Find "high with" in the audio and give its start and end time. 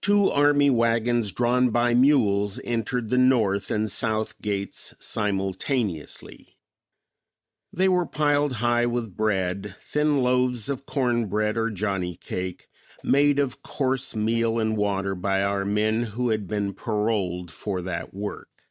8.62-9.16